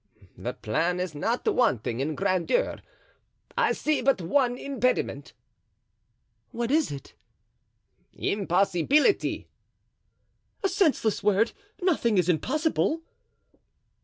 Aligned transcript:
"The 0.35 0.55
plan 0.55 0.99
is 0.99 1.13
not 1.13 1.45
wanting 1.47 1.99
in 1.99 2.15
grandeur; 2.15 2.79
I 3.55 3.71
see 3.71 4.01
but 4.01 4.19
one 4.19 4.57
impediment." 4.57 5.33
"What 6.49 6.71
is 6.71 6.91
it?" 6.91 7.13
"Impossibility." 8.13 9.47
"A 10.63 10.69
senseless 10.69 11.21
word. 11.21 11.51
Nothing 11.83 12.17
is 12.17 12.29
impossible." 12.29 13.01